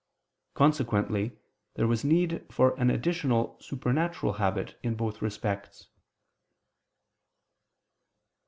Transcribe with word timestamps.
Consequently 0.55 1.37
there 1.75 1.85
was 1.85 2.03
need 2.03 2.51
for 2.51 2.73
an 2.79 2.89
additional 2.89 3.55
supernatural 3.59 4.33
habit 4.33 4.79
in 4.81 4.95
both 4.95 5.21
respects. 5.21 5.89